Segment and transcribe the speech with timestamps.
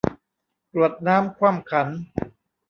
[0.73, 1.87] กรวดน้ำคว่ำขัน